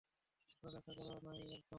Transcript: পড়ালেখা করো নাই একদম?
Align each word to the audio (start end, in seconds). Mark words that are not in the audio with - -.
পড়ালেখা 0.49 0.91
করো 0.97 1.15
নাই 1.25 1.37
একদম? 1.37 1.61